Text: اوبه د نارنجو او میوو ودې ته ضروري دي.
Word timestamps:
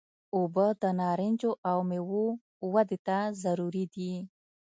اوبه 0.35 0.65
د 0.81 0.83
نارنجو 0.99 1.51
او 1.69 1.77
میوو 1.89 2.27
ودې 2.73 2.97
ته 3.07 3.17
ضروري 3.43 3.85
دي. 3.93 4.13